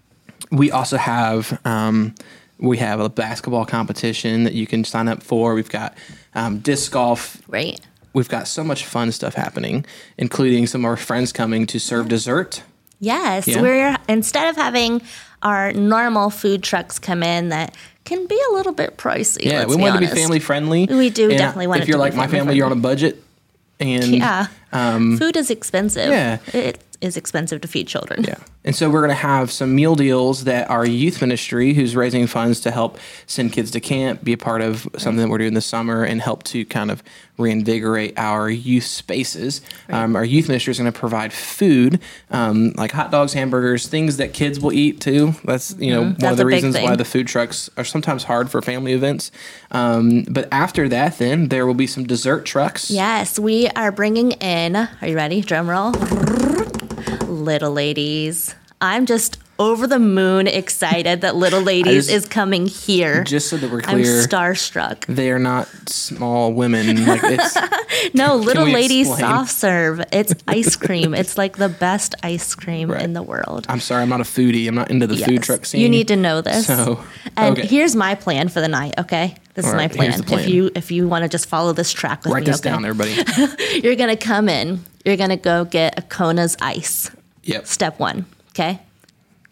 we 0.51 0.71
also 0.73 0.97
have 0.97 1.61
um, 1.65 2.15
we 2.59 2.79
have 2.79 3.01
a 3.01 3.09
basketball 3.09 3.65
competition 3.65 4.45
that 4.45 4.53
you 4.53 4.67
can 4.67 4.85
sign 4.85 5.09
up 5.09 5.23
for. 5.23 5.55
We've 5.55 5.69
got 5.71 5.95
um, 6.35 6.59
disc 6.59 6.93
golf. 6.93 7.41
Right. 7.49 7.81
We've 8.13 8.29
got 8.29 8.49
so 8.49 8.65
much 8.65 8.85
fun 8.85 9.13
stuff 9.13 9.35
happening, 9.35 9.87
including 10.19 10.67
some 10.67 10.83
of 10.85 10.87
our 10.91 10.97
friends 10.97 11.33
coming 11.33 11.67
to 11.69 11.79
serve 11.79 12.09
dessert. 12.09 12.63
Yes, 12.99 13.47
Yeah. 13.49 13.63
we're 13.63 13.97
instead 14.09 14.49
of 14.49 14.57
having 14.57 15.01
our 15.43 15.73
normal 15.73 16.31
food 16.31 16.63
trucks 16.63 16.99
come 16.99 17.23
in 17.23 17.49
that 17.51 17.75
can 18.05 18.27
be 18.27 18.41
a 18.51 18.55
little 18.55 18.73
bit 18.73 18.97
pricey. 18.97 19.45
Yeah, 19.45 19.67
we 19.67 19.77
want 19.77 19.95
to 19.95 20.01
be 20.01 20.07
family 20.07 20.41
friendly. 20.41 20.87
We 20.87 21.11
do 21.11 21.29
And 21.31 21.39
definitely 21.39 21.67
want 21.69 21.79
to. 21.79 21.83
If 21.83 21.89
you're 21.89 21.99
like 21.99 22.15
my 22.15 22.27
family 22.27 22.39
family, 22.39 22.57
you're 22.57 22.67
on 22.67 22.73
a 22.73 22.77
budget, 22.77 23.23
and 23.79 24.07
Yeah. 24.07 24.47
food 25.19 25.37
is 25.37 25.51
expensive. 25.51 26.07
um, 26.07 26.13
yeah. 26.13 26.39
It 26.53 26.83
is 27.01 27.17
expensive 27.17 27.61
to 27.63 27.69
feed 27.69 27.89
children. 27.89 28.25
Yeah. 28.25 28.37
And 28.65 28.77
so 28.77 28.91
we're 28.91 29.01
going 29.01 29.09
to 29.09 29.15
have 29.15 29.51
some 29.51 29.75
meal 29.75 29.95
deals 29.95 30.45
that 30.45 30.69
our 30.69 30.87
youth 30.87 31.21
ministry, 31.23 31.73
who's 31.73 31.97
raising 31.97 32.27
funds 32.27 32.61
to 32.61 32.71
help 32.71 32.99
send 33.27 33.53
kids 33.53 33.71
to 33.71 33.81
camp, 33.81 34.23
be 34.23 34.35
a 34.35 34.39
part 34.39 34.61
of 34.61 34.87
something 34.99 35.17
that 35.17 35.29
we're 35.29 35.39
doing 35.39 35.55
this 35.55 35.65
summer 35.65 36.05
and 36.05 36.21
help 36.21 36.43
to 36.45 36.65
kind 36.67 36.91
of 36.91 37.03
reinvigorate 37.39 38.19
our 38.19 38.51
youth 38.51 38.85
spaces. 38.85 39.63
Um, 39.89 40.15
our 40.15 40.25
youth 40.25 40.49
ministry 40.49 40.73
is 40.73 40.79
going 40.79 40.93
to 40.93 40.99
provide 40.99 41.33
food, 41.33 42.01
um, 42.31 42.73
like 42.77 42.93
hot 42.93 43.11
dogs, 43.11 43.33
hamburgers, 43.33 43.89
things 43.89 44.19
that 44.19 44.35
kids 44.35 44.61
will 44.61 44.73
eat 44.73 45.01
too. 45.01 45.35
That's, 45.45 45.75
you 45.79 45.95
know, 45.95 46.03
one 46.03 46.17
That's 46.19 46.33
of 46.33 46.37
the 46.37 46.47
reasons 46.47 46.75
why 46.77 46.97
the 46.97 47.05
food 47.07 47.27
trucks 47.27 47.71
are 47.79 47.85
sometimes 47.85 48.25
hard 48.25 48.51
for 48.51 48.61
family 48.61 48.93
events. 48.93 49.33
Um, 49.71 50.25
but 50.29 50.49
after 50.53 50.87
that, 50.91 51.19
then 51.19 51.49
there 51.49 51.67
will 51.67 51.75
be 51.75 51.87
some 51.87 52.05
dessert 52.05 52.45
trucks. 52.45 52.91
Yes, 52.91 53.39
we 53.39 53.69
are 53.69 53.91
bringing 53.91 54.33
in. 54.33 54.77
Are 54.77 55.09
you 55.09 55.17
ready? 55.17 55.41
Drum 55.41 55.71
roll. 55.71 55.93
Little 57.31 57.73
ladies. 57.73 58.55
I'm 58.83 59.05
just 59.07 59.39
over 59.59 59.87
the 59.87 59.99
moon 59.99 60.47
excited 60.47 61.21
that 61.21 61.37
Little 61.37 61.61
Ladies 61.75 62.07
just- 62.07 62.11
is 62.11 62.27
coming 62.27 62.67
here. 62.67 63.25
Just 63.25 63.51
so 63.51 63.59
that 63.59 63.71
we're 63.71 63.83
I'm 63.85 64.01
clear, 64.01 64.23
starstruck. 64.27 65.05
they 65.05 65.31
are 65.31 65.39
not 65.39 65.69
small 65.87 66.53
women. 66.55 67.05
Like 67.07 67.21
it's 67.25 68.15
No, 68.15 68.37
Little 68.37 68.65
Ladies 68.67 69.07
explain? 69.09 69.21
soft 69.31 69.51
serve. 69.53 70.01
It's 70.13 70.33
ice 70.49 70.77
cream. 70.77 71.13
it's 71.15 71.37
like 71.37 71.59
the 71.59 71.69
best 71.69 72.15
ice 72.23 72.55
cream 72.55 72.91
Right. 72.91 73.03
in 73.03 73.13
the 73.13 73.23
world. 73.23 73.67
I'm 73.69 73.81
sorry, 73.81 74.01
I'm 74.03 74.09
not 74.09 74.23
a 74.23 74.25
foodie. 74.25 74.67
I'm 74.67 74.75
not 74.75 74.91
into 74.91 75.07
the 75.07 75.19
food 75.19 75.43
truck 75.43 75.67
scene. 75.67 75.83
You 75.83 75.91
need 75.91 76.09
to 76.09 76.17
know 76.17 76.41
this. 76.41 76.67
So, 76.67 77.05
and 77.37 77.59
okay. 77.59 77.67
here's 77.67 77.95
my 77.95 78.15
plan 78.15 78.49
for 78.49 78.63
the 78.63 78.69
night. 78.69 78.95
Okay, 78.99 79.37
this 79.55 79.67
All 79.67 79.73
is 79.73 79.77
my 79.77 79.83
right, 79.83 79.95
here's 79.95 80.15
plan. 80.17 80.25
plan. 80.25 80.41
If 80.41 80.49
you 80.49 80.71
if 80.75 80.91
you 80.91 81.07
want 81.07 81.25
to 81.25 81.29
just 81.29 81.47
follow 81.51 81.75
this 81.75 81.93
track 81.93 82.25
with 82.25 82.33
Write 82.33 82.41
me, 82.45 82.47
this 82.47 82.61
okay? 82.61 82.71
down, 82.71 82.87
everybody. 82.87 83.15
You're 83.83 83.97
gonna 83.97 84.17
come 84.17 84.49
in. 84.49 84.83
You're 85.05 85.19
gonna 85.19 85.37
go 85.37 85.67
get 85.67 85.99
a 85.99 86.03
Kona's 86.03 86.57
ice. 86.63 87.11
Yep. 87.45 87.67
Step 87.67 87.99
one. 87.99 88.27
Okay. 88.51 88.81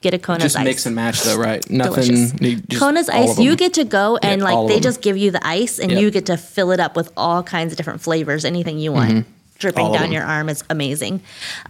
Get 0.00 0.14
a 0.14 0.18
Kona's 0.18 0.42
Just 0.45 0.57
ice. 0.57 0.61
Just 0.61 0.64
mix 0.64 0.87
and 0.87 0.95
match, 0.95 1.23
though, 1.23 1.37
right? 1.37 1.68
Nothing. 1.71 2.04
Delicious. 2.14 2.40
you 2.40 2.57
just- 2.57 2.80
Kona's 2.80 3.09
ice, 3.09 3.38
you 3.38 3.57
get 3.57 3.75
to 3.75 3.85
go 3.85 4.16
and 4.23 4.42
all 4.42 4.62
like 4.62 4.68
they 4.68 4.75
them. 4.75 4.83
just 4.83 5.02
give 5.02 5.16
you 5.16 5.30
the 5.33 5.45
ice 5.45 5.80
and 5.80 5.90
Yep. 5.90 6.00
you 6.00 6.11
get 6.12 6.26
to 6.26 6.37
fill 6.37 6.71
it 6.71 6.78
up 6.78 6.95
with 6.95 7.11
all 7.16 7.42
kinds 7.42 7.73
of 7.73 7.76
different 7.78 8.00
flavors, 8.00 8.45
anything 8.45 8.78
you 8.78 8.92
want. 8.92 9.26
Dripping 9.59 9.87
Mm-hmm. 9.87 9.92
All 9.92 9.99
down 9.99 10.12
your 10.12 10.23
arm 10.23 10.49
is 10.49 10.62
amazing. 10.71 11.21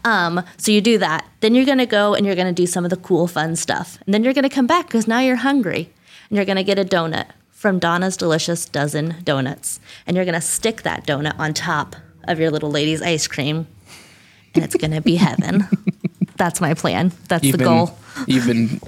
Um, 0.04 0.42
so 0.58 0.70
you 0.70 0.82
do 0.82 0.98
that. 0.98 1.24
Then 1.40 1.54
you're 1.54 1.64
gonna 1.64 1.86
go 1.86 2.12
and 2.14 2.26
you're 2.26 2.34
gonna 2.36 2.52
do 2.52 2.66
some 2.66 2.84
of 2.84 2.90
the 2.90 2.98
cool, 2.98 3.26
fun 3.28 3.56
stuff. 3.56 3.98
And 4.04 4.12
then 4.12 4.24
you're 4.24 4.34
gonna 4.34 4.50
come 4.50 4.66
back 4.66 4.88
because 4.88 5.08
now 5.08 5.20
you're 5.20 5.36
hungry. 5.36 5.88
And 6.28 6.36
you're 6.36 6.44
gonna 6.44 6.62
get 6.64 6.78
a 6.78 6.84
donut 6.84 7.28
from 7.50 7.78
Donna's 7.78 8.18
Delicious 8.18 8.66
Dozen 8.66 9.16
Donuts. 9.24 9.80
And 10.06 10.16
you're 10.16 10.26
gonna 10.26 10.42
stick 10.42 10.82
that 10.82 11.06
donut 11.06 11.38
on 11.38 11.54
top 11.54 11.96
of 12.24 12.38
your 12.38 12.50
little 12.50 12.70
lady's 12.70 13.00
ice 13.00 13.26
cream. 13.26 13.66
And 14.54 14.62
it's 14.64 14.76
gonna 14.76 15.00
be 15.00 15.16
heaven. 15.16 15.66
That's 16.38 16.60
my 16.60 16.74
plan. 16.74 17.12
That's 17.28 17.44
You've 17.44 17.52
the 17.52 17.58
been, 17.58 17.66
goal. 17.66 17.98
You've 18.26 18.46
been, 18.46 18.80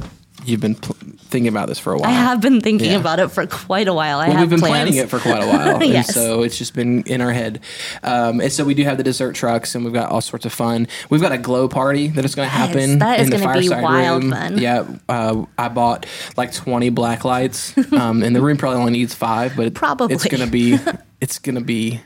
you've 0.45 0.61
been 0.61 0.75
pl- 0.77 0.97
thinking 1.19 1.49
about 1.49 1.69
this 1.69 1.79
for 1.79 1.93
a 1.93 1.99
while. 1.99 2.09
I 2.11 2.13
have 2.13 2.41
been 2.41 2.61
thinking 2.61 2.91
Yeah. 2.93 2.99
about 2.99 3.21
it 3.21 3.29
for 3.31 3.47
quite 3.47 3.87
a 3.87 3.93
while. 3.93 4.19
I 4.19 4.29
Well, 4.29 4.37
have 4.39 4.41
we've 4.43 4.51
been 4.51 4.61
plans. 4.61 4.73
planning 4.91 4.97
it 4.97 5.09
for 5.11 5.19
quite 5.21 5.43
a 5.43 5.47
while, 5.47 5.83
Yes. 5.85 6.09
and 6.09 6.15
so 6.15 6.43
it's 6.43 6.59
just 6.59 6.75
been 6.75 7.03
in 7.05 7.21
our 7.21 7.33
head. 7.33 7.61
Um, 8.03 8.41
and 8.41 8.53
so 8.53 8.65
we 8.65 8.75
do 8.75 8.83
have 8.85 8.97
the 8.97 9.03
dessert 9.05 9.35
trucks, 9.35 9.75
and 9.75 9.85
we've 9.85 9.95
got 9.95 10.11
all 10.11 10.21
sorts 10.21 10.47
of 10.47 10.53
fun. 10.53 10.89
We've 11.09 11.21
got 11.21 11.31
a 11.33 11.39
glow 11.39 11.69
party 11.69 12.09
that 12.09 12.25
is 12.25 12.35
going 12.35 12.49
to 12.49 12.57
Yes, 12.57 12.67
happen 12.69 12.99
that 13.01 13.21
is 13.21 13.27
in 13.27 13.31
the 13.31 13.39
gonna 13.45 13.61
be 13.61 13.69
wild 13.69 14.23
room. 14.25 14.33
fun. 14.33 14.59
Yeah, 14.59 14.85
uh, 15.09 15.45
I 15.59 15.69
bought 15.69 16.07
like 16.37 16.53
twenty 16.53 16.91
black 16.91 17.25
lights, 17.25 17.75
um, 17.93 18.23
and 18.23 18.35
the 18.35 18.41
room 18.43 18.57
probably 18.57 18.79
only 18.81 18.93
needs 18.93 19.15
five, 19.15 19.55
but 19.57 19.75
Probably. 19.75 20.15
it's 20.15 20.25
going 20.27 20.45
to 20.45 20.51
be 20.51 20.79
it's 21.21 21.39
going 21.39 21.57
to 21.57 21.61
be 21.61 22.01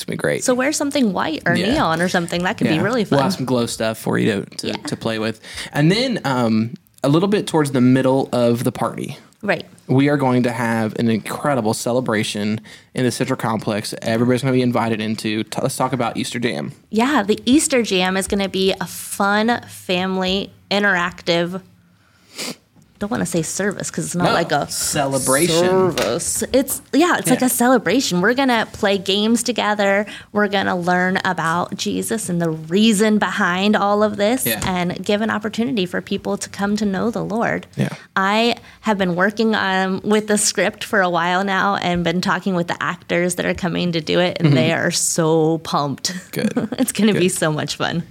it's 0.00 0.04
going 0.06 0.16
to 0.16 0.18
be 0.18 0.22
great. 0.22 0.44
So 0.44 0.54
wear 0.54 0.72
something 0.72 1.12
white 1.12 1.42
or 1.46 1.54
Yeah. 1.54 1.72
neon 1.74 2.00
or 2.00 2.08
something. 2.08 2.42
That 2.42 2.58
could 2.58 2.68
be 2.68 2.74
Yeah. 2.74 2.82
really 2.82 3.02
We'll 3.02 3.18
fun. 3.20 3.22
have 3.22 3.34
some 3.34 3.44
glow 3.46 3.66
stuff 3.66 3.98
for 3.98 4.18
you 4.18 4.32
to 4.32 4.56
to, 4.56 4.66
Yeah. 4.68 4.72
to 4.86 4.96
play 4.96 5.18
with, 5.18 5.40
and 5.72 5.90
then 5.92 6.20
um, 6.24 6.74
a 7.02 7.08
little 7.08 7.28
bit 7.28 7.46
towards 7.46 7.70
the 7.72 7.80
middle 7.80 8.28
of 8.32 8.64
the 8.64 8.72
party 8.72 9.16
right. 9.42 9.64
we 9.86 10.08
are 10.10 10.18
going 10.18 10.42
to 10.42 10.52
have 10.52 10.94
an 10.98 11.08
incredible 11.08 11.72
celebration 11.72 12.60
in 12.94 13.04
the 13.04 13.10
Central 13.10 13.38
Complex. 13.38 13.94
Everybody's 14.02 14.42
going 14.42 14.52
to 14.52 14.56
be 14.58 14.62
invited 14.62 15.00
into. 15.00 15.42
T- 15.44 15.58
let's 15.62 15.76
talk 15.76 15.92
about 15.94 16.16
Easter 16.18 16.38
Jam. 16.38 16.72
Yeah, 16.90 17.22
the 17.22 17.38
Easter 17.46 17.82
Jam 17.82 18.16
is 18.18 18.26
going 18.26 18.42
to 18.42 18.50
be 18.50 18.74
a 18.80 18.86
fun 18.86 19.62
family 19.68 20.52
interactive. 20.70 21.62
Don't 23.00 23.10
want 23.10 23.22
to 23.22 23.26
say 23.26 23.40
service 23.40 23.90
because 23.90 24.04
it's 24.04 24.14
not 24.14 24.24
No, 24.24 24.32
like 24.34 24.52
a 24.52 24.70
celebration. 24.70 25.56
Service. 25.56 26.44
It's 26.52 26.82
yeah, 26.92 27.16
it's 27.16 27.30
like 27.30 27.40
a 27.40 27.48
celebration. 27.48 28.20
We're 28.20 28.34
gonna 28.34 28.68
play 28.74 28.98
games 28.98 29.42
together. 29.42 30.04
We're 30.32 30.48
gonna 30.48 30.76
learn 30.78 31.18
about 31.24 31.74
Jesus 31.78 32.28
and 32.28 32.42
the 32.42 32.50
reason 32.50 33.18
behind 33.18 33.74
all 33.74 34.02
of 34.02 34.18
this, 34.18 34.44
Yeah. 34.44 34.60
and 34.66 35.02
give 35.02 35.22
an 35.22 35.30
opportunity 35.30 35.86
for 35.86 36.02
people 36.02 36.36
to 36.36 36.50
come 36.50 36.76
to 36.76 36.84
know 36.84 37.10
the 37.10 37.24
Lord. 37.24 37.66
Yeah. 37.74 37.88
I 38.16 38.56
have 38.82 38.98
been 38.98 39.16
working 39.16 39.54
on 39.54 40.02
with 40.02 40.26
the 40.26 40.36
script 40.36 40.84
for 40.84 41.00
a 41.00 41.08
while 41.08 41.42
now, 41.42 41.76
and 41.76 42.04
been 42.04 42.20
talking 42.20 42.54
with 42.54 42.68
the 42.68 42.76
actors 42.82 43.36
that 43.36 43.46
are 43.46 43.54
coming 43.54 43.92
to 43.92 44.02
do 44.02 44.20
it, 44.20 44.36
and 44.40 44.52
they 44.52 44.72
are 44.74 44.90
so 44.90 45.56
pumped. 45.58 46.12
Mm-hmm. 46.12 46.58
Good. 46.60 46.68
it's 46.78 46.92
gonna 46.92 47.14
be 47.14 47.30
so 47.30 47.50
much 47.50 47.76
fun. 47.76 48.02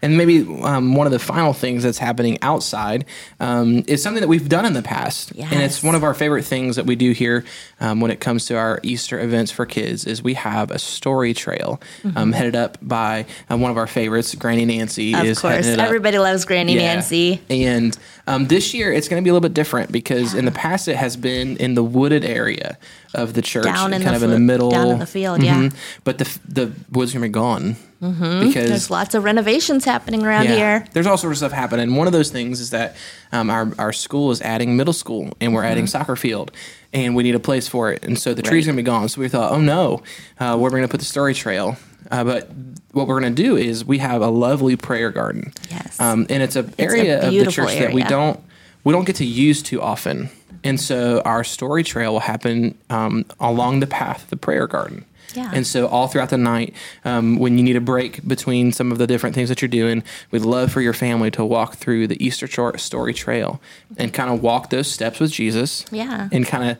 And 0.00 0.16
maybe 0.16 0.40
um, 0.62 0.94
one 0.94 1.06
of 1.08 1.12
the 1.12 1.18
final 1.18 1.52
things 1.52 1.82
that's 1.82 1.98
happening 1.98 2.38
outside 2.40 3.04
um, 3.40 3.82
is 3.88 4.02
something 4.02 4.20
that 4.20 4.28
we've 4.28 4.48
done 4.48 4.64
in 4.64 4.72
the 4.72 4.82
past, 4.82 5.32
and 5.32 5.60
it's 5.60 5.82
one 5.82 5.94
of 5.96 6.04
our 6.04 6.14
favorite 6.14 6.44
things 6.44 6.76
that 6.76 6.86
we 6.86 6.94
do 6.94 7.10
here 7.12 7.44
um, 7.80 8.00
when 8.00 8.10
it 8.12 8.20
comes 8.20 8.46
to 8.46 8.56
our 8.56 8.78
Easter 8.84 9.18
events 9.18 9.50
for 9.50 9.66
kids. 9.66 10.04
Is 10.04 10.22
we 10.22 10.34
have 10.34 10.70
a 10.70 10.78
story 10.78 11.34
trail 11.34 11.80
um, 12.14 12.32
headed 12.32 12.54
up 12.54 12.78
by 12.80 13.26
uh, 13.50 13.56
one 13.56 13.70
of 13.72 13.76
our 13.76 13.88
favorites, 13.88 14.34
Granny 14.36 14.64
Nancy. 14.64 15.14
Of 15.14 15.24
is 15.24 15.38
course, 15.40 15.54
heading 15.54 15.72
it 15.72 15.78
up. 15.80 15.86
everybody 15.86 16.18
loves 16.18 16.44
Granny 16.44 16.74
Yeah. 16.74 16.94
Nancy. 16.94 17.40
And 17.50 17.96
um, 18.26 18.46
this 18.46 18.72
year 18.74 18.92
it's 18.92 19.08
going 19.08 19.20
to 19.20 19.24
be 19.24 19.30
a 19.30 19.32
little 19.32 19.48
bit 19.48 19.54
different 19.54 19.90
because 19.90 20.34
in 20.34 20.44
the 20.44 20.52
past 20.52 20.86
it 20.86 20.96
has 20.96 21.16
been 21.16 21.56
in 21.56 21.74
the 21.74 21.82
wooded 21.82 22.24
area 22.24 22.78
of 23.14 23.34
the 23.34 23.42
church, 23.42 23.64
Down 23.64 23.92
in 23.94 24.02
kind 24.02 24.12
the 24.14 24.16
of 24.18 24.22
in 24.22 24.30
the 24.30 24.38
middle, 24.38 24.70
down 24.70 24.88
in 24.90 24.98
the 25.00 25.06
field, 25.06 25.42
yeah. 25.42 25.56
Mhm. 25.56 25.74
But 26.04 26.18
the 26.18 26.38
the 26.46 26.72
woods 26.92 27.14
are 27.16 27.26
going 27.26 27.76
gone 28.00 28.46
because 28.46 28.68
There's 28.68 28.90
lots 28.90 29.14
of 29.14 29.24
renovations 29.24 29.84
happening 29.84 30.24
around 30.24 30.44
yeah, 30.44 30.54
here. 30.56 30.84
There's 30.92 31.06
all 31.06 31.16
sorts 31.16 31.42
of 31.42 31.48
stuff 31.48 31.52
happening. 31.52 31.94
One 31.94 32.06
of 32.06 32.12
those 32.12 32.30
things 32.30 32.60
is 32.60 32.70
that 32.70 32.96
um, 33.32 33.50
our, 33.50 33.72
our 33.78 33.92
school 33.92 34.30
is 34.30 34.40
adding 34.42 34.76
middle 34.76 34.92
school 34.92 35.32
and 35.40 35.52
we're 35.54 35.64
adding 35.64 35.86
soccer 35.86 36.16
field 36.16 36.52
and 36.92 37.16
we 37.16 37.22
need 37.22 37.34
a 37.34 37.40
place 37.40 37.68
for 37.68 37.92
it. 37.92 38.04
And 38.04 38.18
so 38.18 38.34
the 38.34 38.42
tree's 38.42 38.66
Mm-hmm. 38.66 38.76
Right. 38.76 38.76
going 38.76 38.76
to 38.76 38.82
be 38.82 38.86
gone. 39.00 39.08
So 39.08 39.20
we 39.20 39.28
thought, 39.28 39.52
oh 39.52 39.60
no, 39.60 40.02
uh, 40.38 40.56
where 40.56 40.68
are 40.68 40.74
we 40.74 40.78
going 40.78 40.82
to 40.82 40.88
put 40.88 41.00
the 41.00 41.06
story 41.06 41.34
trail? 41.34 41.76
Uh, 42.10 42.24
but 42.24 42.48
what 42.92 43.06
we're 43.06 43.20
going 43.20 43.34
to 43.34 43.42
do 43.42 43.56
is 43.56 43.84
we 43.84 43.98
have 43.98 44.22
a 44.22 44.28
lovely 44.28 44.76
prayer 44.76 45.10
garden. 45.10 45.52
Yes. 45.70 46.00
Um, 46.00 46.26
and 46.30 46.42
it's 46.42 46.56
an 46.56 46.72
a 46.78 46.82
area 46.82 47.26
of 47.26 47.32
the 47.32 47.50
church 47.50 47.74
that 47.74 47.92
we 47.92 48.02
don't 48.02 48.40
we 48.84 48.92
don't 48.92 49.04
get 49.04 49.16
to 49.16 49.24
use 49.24 49.62
too 49.62 49.82
often. 49.82 50.30
And 50.64 50.80
so 50.80 51.20
our 51.24 51.44
story 51.44 51.84
trail 51.84 52.12
will 52.12 52.20
happen 52.20 52.76
um, 52.90 53.24
along 53.38 53.80
the 53.80 53.86
path 53.86 54.24
of 54.24 54.30
the 54.30 54.36
prayer 54.36 54.66
garden. 54.66 55.04
Yeah. 55.38 55.50
And 55.54 55.66
so 55.66 55.86
all 55.86 56.08
throughout 56.08 56.30
the 56.30 56.38
night, 56.38 56.74
um, 57.04 57.38
when 57.38 57.56
you 57.58 57.64
need 57.64 57.76
a 57.76 57.80
break 57.80 58.26
between 58.26 58.72
some 58.72 58.92
of 58.92 58.98
the 58.98 59.06
different 59.06 59.34
things 59.34 59.48
that 59.48 59.62
you're 59.62 59.68
doing, 59.68 60.02
we'd 60.30 60.42
love 60.42 60.72
for 60.72 60.80
your 60.80 60.92
family 60.92 61.30
to 61.32 61.44
walk 61.44 61.76
through 61.76 62.06
the 62.08 62.22
Easter 62.24 62.46
Story 62.78 63.14
Trail 63.14 63.60
and 63.96 64.12
kind 64.12 64.30
of 64.30 64.42
walk 64.42 64.70
those 64.70 64.88
steps 64.90 65.20
with 65.20 65.30
Jesus. 65.32 65.84
Yeah. 65.90 66.28
And 66.32 66.46
kind 66.46 66.70
of, 66.70 66.78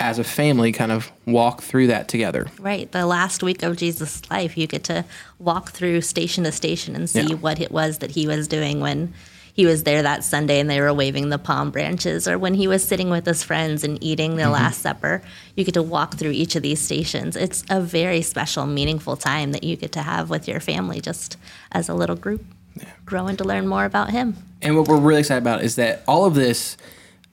as 0.00 0.18
a 0.20 0.24
family, 0.24 0.70
kind 0.70 0.92
of 0.92 1.10
walk 1.26 1.60
through 1.60 1.88
that 1.88 2.06
together. 2.06 2.46
Right. 2.60 2.90
The 2.92 3.04
last 3.04 3.42
week 3.42 3.64
of 3.64 3.76
Jesus' 3.76 4.22
life, 4.30 4.56
you 4.56 4.68
get 4.68 4.84
to 4.84 5.04
walk 5.40 5.70
through 5.72 6.02
station 6.02 6.44
to 6.44 6.52
station 6.52 6.94
and 6.94 7.10
see 7.10 7.22
Yeah. 7.30 7.34
what 7.34 7.60
it 7.60 7.72
was 7.72 7.98
that 7.98 8.12
he 8.12 8.28
was 8.28 8.46
doing 8.46 8.78
when 8.80 9.12
he 9.58 9.66
was 9.66 9.82
there 9.82 10.02
that 10.02 10.22
Sunday 10.22 10.60
and 10.60 10.70
they 10.70 10.80
were 10.80 10.94
waving 10.94 11.30
the 11.30 11.36
palm 11.36 11.72
branches, 11.72 12.28
or 12.28 12.38
when 12.38 12.54
he 12.54 12.68
was 12.68 12.84
sitting 12.84 13.10
with 13.10 13.26
his 13.26 13.42
friends 13.42 13.82
and 13.82 14.00
eating 14.00 14.36
the 14.36 14.44
mm-hmm. 14.44 14.52
Last 14.52 14.80
Supper. 14.82 15.20
You 15.56 15.64
get 15.64 15.74
to 15.74 15.82
walk 15.82 16.14
through 16.14 16.30
each 16.30 16.54
of 16.54 16.62
these 16.62 16.80
stations. 16.80 17.34
It's 17.34 17.64
a 17.68 17.80
very 17.80 18.22
special, 18.22 18.66
meaningful 18.66 19.16
time 19.16 19.50
that 19.50 19.64
you 19.64 19.74
get 19.74 19.90
to 19.94 20.02
have 20.02 20.30
with 20.30 20.46
your 20.46 20.60
family 20.60 21.00
just 21.00 21.36
as 21.72 21.88
a 21.88 21.94
little 21.94 22.14
group, 22.14 22.44
growing 23.04 23.36
to 23.38 23.42
learn 23.42 23.66
more 23.66 23.84
about 23.84 24.10
him. 24.10 24.36
And 24.62 24.76
what 24.76 24.86
we're 24.86 25.00
really 25.00 25.22
excited 25.22 25.42
about 25.42 25.64
is 25.64 25.74
that 25.74 26.04
all 26.06 26.24
of 26.24 26.36
this, 26.36 26.76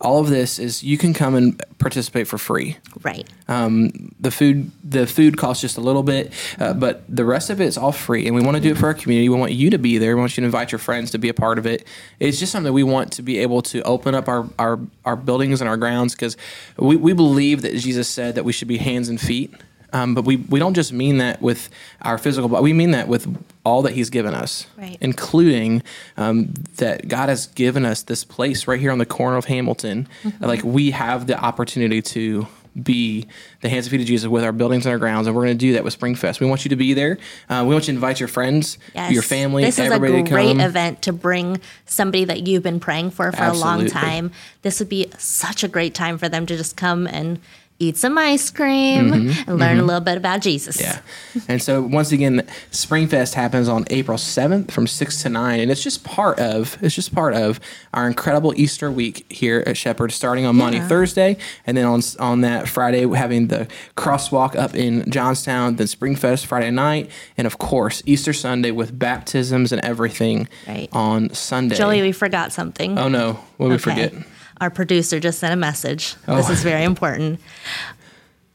all 0.01 0.19
of 0.19 0.29
this 0.29 0.59
is 0.59 0.83
you 0.83 0.97
can 0.97 1.13
come 1.13 1.35
and 1.35 1.61
participate 1.79 2.27
for 2.27 2.37
free. 2.37 2.77
Right. 3.01 3.27
the 3.47 4.31
food 4.31 4.71
the 4.83 5.07
food 5.07 5.37
costs 5.37 5.61
just 5.61 5.77
a 5.77 5.81
little 5.81 6.03
bit 6.03 6.33
uh, 6.59 6.73
but 6.73 7.03
the 7.07 7.23
rest 7.23 7.49
of 7.49 7.61
it 7.61 7.65
is 7.65 7.77
all 7.77 7.91
free 7.91 8.25
and 8.25 8.35
we 8.35 8.41
want 8.41 8.57
to 8.57 8.61
do 8.61 8.71
it 8.71 8.77
for 8.77 8.87
our 8.87 8.93
community 8.93 9.29
we 9.29 9.37
want 9.37 9.51
you 9.51 9.69
to 9.69 9.77
be 9.77 9.97
there 9.97 10.15
we 10.15 10.19
want 10.19 10.35
you 10.35 10.41
to 10.41 10.45
invite 10.45 10.71
your 10.71 10.79
friends 10.79 11.11
to 11.11 11.17
be 11.17 11.29
a 11.29 11.33
part 11.33 11.59
of 11.59 11.65
it 11.65 11.85
it's 12.19 12.39
just 12.39 12.51
something 12.51 12.73
we 12.73 12.83
want 12.83 13.11
to 13.13 13.21
be 13.21 13.37
able 13.37 13.61
to 13.61 13.81
open 13.83 14.15
up 14.15 14.27
our 14.27 14.49
our, 14.57 14.79
our 15.03 15.15
buildings 15.15 15.61
and 15.61 15.69
our 15.69 15.77
grounds 15.77 16.15
because 16.15 16.35
we, 16.77 16.95
we 16.95 17.13
believe 17.13 17.61
that 17.61 17.75
jesus 17.77 18.07
said 18.07 18.35
that 18.35 18.43
we 18.43 18.51
should 18.51 18.67
be 18.67 18.77
hands 18.77 19.07
and 19.09 19.21
feet 19.21 19.53
um, 19.93 20.13
but 20.15 20.25
we, 20.25 20.37
we 20.37 20.59
don't 20.59 20.73
just 20.73 20.91
mean 20.93 21.17
that 21.19 21.41
with 21.41 21.69
our 22.01 22.17
physical 22.17 22.49
body 22.49 22.63
we 22.63 22.73
mean 22.73 22.91
that 22.91 23.07
with 23.07 23.27
all 23.63 23.81
that 23.81 23.93
he's 23.93 24.09
given 24.09 24.33
us 24.33 24.67
Right. 24.77 24.97
including 25.01 25.83
um, 26.17 26.53
that 26.77 27.07
god 27.07 27.29
has 27.29 27.47
given 27.47 27.85
us 27.85 28.03
this 28.03 28.23
place 28.23 28.67
right 28.67 28.79
here 28.79 28.91
on 28.91 28.97
the 28.97 29.05
corner 29.05 29.37
of 29.37 29.45
hamilton 29.45 30.07
like 30.39 30.63
we 30.63 30.91
have 30.91 31.27
the 31.27 31.37
opportunity 31.39 32.01
to 32.01 32.47
be 32.83 33.25
the 33.61 33.69
hands 33.69 33.85
and 33.85 33.91
feet 33.91 34.01
of 34.01 34.07
Jesus 34.07 34.27
with 34.27 34.43
our 34.43 34.51
buildings 34.51 34.85
and 34.85 34.91
our 34.91 34.99
grounds, 34.99 35.27
and 35.27 35.33
we're 35.35 35.43
going 35.45 35.57
to 35.57 35.65
do 35.67 35.71
that 35.75 35.85
with 35.85 35.97
Springfest. 35.97 36.41
We 36.41 36.45
want 36.45 36.65
you 36.65 36.69
to 36.69 36.75
be 36.75 36.93
there. 36.93 37.17
Uh, 37.47 37.63
we 37.65 37.73
want 37.73 37.87
you 37.87 37.93
to 37.93 37.95
invite 37.95 38.19
your 38.19 38.27
friends, 38.27 38.77
Yes. 38.93 39.13
your 39.13 39.21
family, 39.21 39.63
This 39.63 39.79
is 39.79 39.89
a 39.89 39.97
great 39.97 40.59
event 40.59 41.01
to 41.03 41.13
bring 41.13 41.61
somebody 41.85 42.25
that 42.25 42.45
you've 42.45 42.63
been 42.63 42.81
praying 42.81 43.11
for 43.11 43.31
for 43.31 43.43
a 43.45 43.53
long 43.53 43.85
time. 43.87 44.31
This 44.61 44.79
would 44.81 44.89
be 44.89 45.09
such 45.17 45.63
a 45.63 45.69
great 45.69 45.93
time 45.93 46.17
for 46.17 46.27
them 46.27 46.45
to 46.47 46.57
just 46.57 46.75
come 46.75 47.07
and 47.07 47.39
eat 47.77 47.97
some 47.97 48.17
ice 48.17 48.49
cream 48.51 49.11
and 49.11 49.59
learn 49.59 49.79
a 49.79 49.83
little 49.83 49.99
bit 50.01 50.15
about 50.17 50.39
Jesus. 50.41 50.77
Mm-hmm. 50.77 51.39
Yeah. 51.39 51.43
And 51.49 51.61
so 51.61 51.81
once 51.81 52.13
again, 52.13 52.47
Springfest 52.71 53.33
happens 53.33 53.67
on 53.67 53.83
April 53.89 54.17
7th 54.17 54.71
from 54.71 54.87
6 54.87 55.21
to 55.23 55.29
9 55.29 55.59
and 55.59 55.69
it's 55.69 55.83
just 55.83 56.05
part 56.05 56.39
of 56.39 56.77
it's 56.81 56.95
just 56.95 57.13
part 57.13 57.33
of 57.33 57.59
our 57.93 58.07
incredible 58.07 58.53
Easter 58.55 58.89
week 58.89 59.25
here 59.29 59.61
at 59.67 59.75
Shepherd 59.75 60.13
starting 60.13 60.45
on 60.45 60.55
Maundy, 60.55 60.77
Yeah. 60.77 60.87
Thursday, 60.87 61.37
and 61.67 61.75
then 61.75 61.85
on 61.85 62.01
on 62.19 62.41
that 62.41 62.69
Friday 62.69 63.05
we're 63.05 63.17
having 63.17 63.47
the 63.47 63.67
crosswalk 63.97 64.55
up 64.55 64.73
in 64.73 65.09
Johnstown, 65.11 65.75
then 65.75 65.87
Springfest 65.87 66.45
Friday 66.45 66.71
night, 66.71 67.09
and 67.37 67.45
of 67.45 67.57
course 67.57 68.01
Easter 68.05 68.31
Sunday 68.31 68.71
with 68.71 68.97
baptisms 68.97 69.71
and 69.73 69.83
everything 69.83 70.47
Right. 70.65 70.87
on 70.93 71.33
Sunday. 71.33 71.75
Joey, 71.75 72.01
we 72.01 72.13
forgot 72.13 72.53
something. 72.53 72.97
oh 72.97 73.09
no, 73.09 73.39
what 73.57 73.67
did 73.69 73.85
we 73.85 73.91
Okay. 73.91 74.07
forget? 74.09 74.27
Our 74.61 74.69
producer 74.69 75.19
just 75.19 75.39
sent 75.39 75.53
a 75.53 75.57
message. 75.57 76.15
Oh. 76.27 76.37
This 76.37 76.49
is 76.49 76.63
very 76.63 76.83
important. 76.83 77.39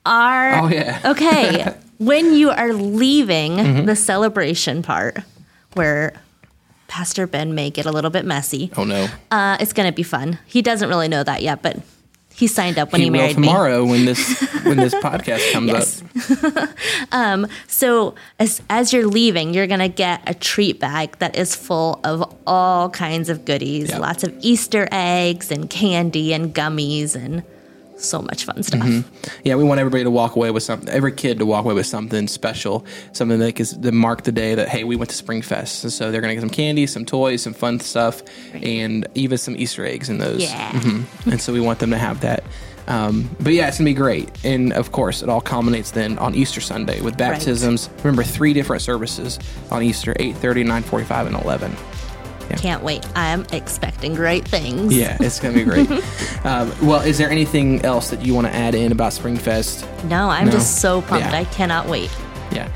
Our 0.07 0.61
Oh 0.61 0.69
yeah. 0.69 1.01
okay, 1.05 1.75
when 1.99 2.35
you 2.35 2.51
are 2.51 2.73
leaving 2.73 3.57
Mm-hmm. 3.57 3.85
the 3.87 3.97
celebration 3.97 4.83
part, 4.83 5.19
where 5.75 6.15
Pastor 6.89 7.27
Ben 7.27 7.55
may 7.55 7.71
get 7.71 7.87
a 7.87 7.93
little 7.93 8.11
bit 8.11 8.25
messy, 8.25 8.71
Oh 8.77 8.85
no. 8.85 9.09
uh, 9.31 9.57
it's 9.61 9.73
going 9.73 9.89
to 9.89 9.95
be 9.95 10.03
fun. 10.03 10.39
He 10.47 10.63
doesn't 10.63 10.89
really 10.89 11.09
know 11.09 11.23
that 11.23 11.43
yet, 11.43 11.63
but 11.63 11.77
he 12.41 12.47
signed 12.49 12.79
up 12.79 12.91
when 12.93 13.01
he, 13.01 13.05
he 13.07 13.11
will 13.11 13.19
married 13.19 13.39
me. 13.39 13.47
tomorrow 13.47 13.85
when 13.85 14.05
this 14.07 14.41
when 14.65 14.79
this 14.79 14.95
podcast 15.07 15.53
comes 15.53 15.71
up. 15.71 16.69
Um, 17.13 17.47
so 17.67 18.15
as 18.39 18.63
as 18.71 18.93
you're 18.93 19.07
leaving, 19.07 19.53
you're 19.55 19.67
gonna 19.67 19.89
get 19.89 20.23
a 20.29 20.35
treat 20.35 20.81
bag 20.81 21.19
that 21.19 21.37
is 21.37 21.55
full 21.55 22.01
of 22.05 22.23
all 22.47 22.89
kinds 22.91 23.29
of 23.29 23.45
goodies, 23.45 23.91
Yeah. 23.91 23.99
lots 23.99 24.25
of 24.25 24.35
Easter 24.41 24.89
eggs 24.91 25.51
and 25.51 25.69
candy 25.69 26.33
and 26.33 26.55
gummies 26.55 27.15
and 27.15 27.43
so 28.03 28.23
much 28.23 28.45
fun 28.45 28.63
stuff. 28.63 28.81
Mm-hmm. 28.81 29.39
Yeah, 29.45 29.57
we 29.57 29.65
want 29.65 29.81
everybody 29.81 30.05
to 30.05 30.11
walk 30.11 30.37
away 30.37 30.51
with 30.51 30.63
something. 30.63 30.89
Every 30.89 31.13
kid 31.13 31.39
to 31.39 31.47
walk 31.47 31.65
away 31.65 31.75
with 31.75 31.87
something 31.87 32.29
special, 32.29 32.85
something 33.13 33.39
that 33.39 33.59
is 33.61 33.77
to 33.77 33.93
mark 33.93 34.23
the 34.25 34.33
day 34.33 34.55
that 34.55 34.69
hey, 34.69 34.85
we 34.85 34.97
went 34.97 35.11
to 35.11 35.23
Springfest. 35.25 35.85
And 35.85 35.93
so 35.93 36.11
they're 36.11 36.21
gonna 36.21 36.35
get 36.35 36.41
some 36.41 36.51
candy, 36.51 36.87
some 36.87 37.05
toys, 37.05 37.43
some 37.43 37.55
fun 37.55 37.81
stuff, 37.81 38.23
and 38.55 39.07
even 39.15 39.39
some 39.39 39.57
Easter 39.57 39.85
eggs 39.85 40.09
in 40.09 40.19
those. 40.19 40.43
Yeah. 40.43 40.71
Mhm. 40.73 41.05
And 41.33 41.41
so 41.41 41.53
we 41.53 41.61
want 41.61 41.79
them 41.79 41.91
to 41.91 41.99
have 41.99 42.21
that. 42.21 42.45
Um, 42.89 43.31
but 43.39 43.53
yeah, 43.53 43.69
it's 43.69 43.79
gonna 43.79 43.89
be 43.91 43.95
great. 43.95 44.29
And 44.43 44.73
of 44.73 44.91
course, 44.91 45.23
it 45.23 45.29
all 45.29 45.41
culminates 45.41 45.93
then 45.93 46.19
on 46.19 46.35
Easter 46.35 46.61
Sunday 46.61 47.01
with 47.01 47.17
baptisms. 47.17 47.89
Remember, 47.99 48.25
three 48.25 48.53
different 48.53 48.83
services 48.83 49.39
on 49.71 49.83
Easter: 49.83 50.15
8:30, 50.19 50.65
9:45, 50.65 51.27
and 51.27 51.37
11. 52.51 52.63
Can't 52.63 52.83
wait. 52.83 53.07
I'm 53.17 53.45
expecting 53.53 54.15
great 54.15 54.47
things. 54.47 54.95
Yeah, 54.97 55.17
it's 55.21 55.41
going 55.41 55.55
to 55.55 55.65
be 55.65 55.65
great. 55.65 55.91
um, 56.45 56.73
well, 56.83 57.01
is 57.01 57.19
there 57.19 57.31
anything 57.31 57.83
else 57.85 58.11
that 58.11 58.23
you 58.25 58.35
want 58.35 58.47
to 58.47 58.55
add 58.55 58.75
in 58.75 58.93
about 58.93 59.13
Springfest? 59.13 60.05
No, 60.05 60.29
I'm 60.29 60.47
No? 60.47 60.53
just 60.53 60.81
so 60.81 61.03
pumped. 61.03 61.27
Yeah. 61.27 61.39
I 61.39 61.45
cannot 61.45 61.87
wait. 61.89 62.11
Yeah. 62.53 62.69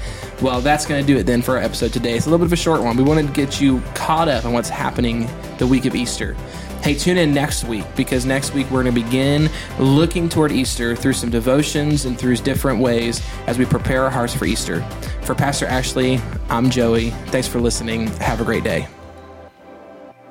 Well, 0.42 0.60
that's 0.60 0.84
going 0.86 1.00
to 1.00 1.06
do 1.06 1.18
it 1.18 1.24
then 1.24 1.42
for 1.42 1.56
our 1.56 1.62
episode 1.62 1.92
today. 1.92 2.16
It's 2.16 2.26
a 2.26 2.30
little 2.30 2.44
bit 2.44 2.46
of 2.46 2.52
a 2.52 2.56
short 2.56 2.82
one. 2.82 2.96
We 2.96 3.02
wanted 3.04 3.26
to 3.28 3.32
get 3.32 3.60
you 3.60 3.80
caught 3.94 4.28
up 4.28 4.44
on 4.44 4.52
what's 4.52 4.68
happening 4.68 5.28
the 5.58 5.66
week 5.66 5.84
of 5.86 5.94
Easter. 5.94 6.34
Hey, 6.82 6.94
tune 6.94 7.16
in 7.16 7.32
next 7.32 7.64
week 7.64 7.84
because 7.96 8.26
next 8.26 8.52
week 8.52 8.66
we're 8.70 8.82
going 8.82 8.94
to 8.94 9.00
begin 9.02 9.48
looking 9.78 10.28
toward 10.28 10.52
Easter 10.52 10.94
through 10.94 11.14
some 11.14 11.30
devotions 11.30 12.04
and 12.04 12.18
through 12.18 12.36
different 12.36 12.78
ways 12.78 13.22
as 13.46 13.56
we 13.56 13.64
prepare 13.64 14.04
our 14.04 14.10
hearts 14.10 14.34
for 14.34 14.44
Easter. 14.44 14.82
For 15.22 15.34
Pastor 15.34 15.64
Ashley, 15.64 16.20
I'm 16.50 16.68
Joey. 16.68 17.10
Thanks 17.28 17.48
for 17.48 17.58
listening. 17.58 18.08
Have 18.18 18.42
a 18.42 18.44
great 18.44 18.64
day. 18.64 18.86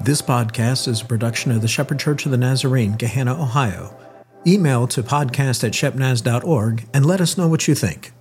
This 0.04 0.22
podcast 0.22 0.90
is 0.90 1.02
a 1.02 1.06
production 1.06 1.50
of 1.52 1.62
the 1.62 1.70
Shepherd 1.70 1.98
Church 1.98 2.26
of 2.26 2.32
the 2.32 2.38
Nazarene, 2.38 2.96
Gahanna, 2.96 3.40
Ohio. 3.40 3.98
Email 4.46 4.86
to 4.88 5.02
podcast 5.02 5.64
at 5.64 5.72
shepnaz.org 5.72 6.86
and 6.94 7.06
let 7.06 7.22
us 7.22 7.38
know 7.38 7.48
what 7.48 7.70
you 7.70 7.74
think. 7.74 8.12